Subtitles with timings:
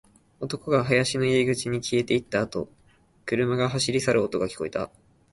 [0.39, 2.67] 男が林の入り口に消えていったあと、
[3.27, 4.89] 車が走り去る音が聞こえた